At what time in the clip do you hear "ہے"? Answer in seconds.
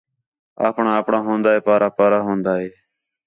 1.55-1.59, 2.61-2.69